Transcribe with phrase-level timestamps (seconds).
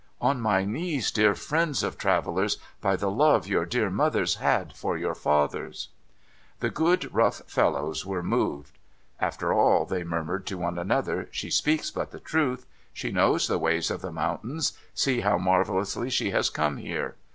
[0.19, 4.75] On my knees, dear friends of travellers 1 By the love your dear mothers had
[4.75, 5.89] for your fathers!'
[6.59, 8.79] The good, rough fellows were moved.'
[9.29, 12.65] After all,' they murmured to one another,' she speaks but the truth.
[12.91, 14.73] She knows the ways of the mountains.
[14.95, 17.13] See how marvellously she has come here.